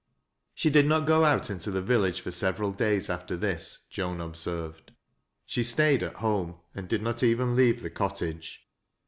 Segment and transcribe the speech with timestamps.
[0.55, 4.93] She did not go out into the village for several daya after this, Joan observed.
[5.45, 8.67] She stayed at home and did not even leave the cottage.